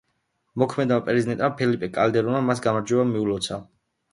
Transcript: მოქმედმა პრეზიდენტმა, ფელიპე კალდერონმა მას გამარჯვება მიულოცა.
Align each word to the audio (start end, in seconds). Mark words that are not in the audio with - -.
მოქმედმა 0.61 0.97
პრეზიდენტმა, 1.09 1.49
ფელიპე 1.61 1.91
კალდერონმა 1.99 2.41
მას 2.49 2.65
გამარჯვება 2.69 3.07
მიულოცა. 3.13 3.61